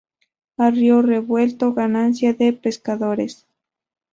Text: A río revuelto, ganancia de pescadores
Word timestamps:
A 0.57 0.71
río 0.71 1.03
revuelto, 1.03 1.75
ganancia 1.75 2.33
de 2.33 2.53
pescadores 2.53 3.45